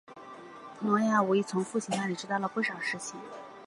[0.81, 3.21] 挪亚无疑从父亲那里知道不少事情。